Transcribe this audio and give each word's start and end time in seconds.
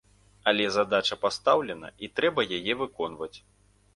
Але 0.51 0.63
задача 0.77 1.17
пастаўлена, 1.25 1.91
і 2.07 2.11
трэба 2.19 2.47
яе 2.57 2.73
выконваць. 2.83 3.33